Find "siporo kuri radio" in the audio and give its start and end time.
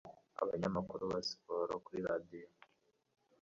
1.27-2.47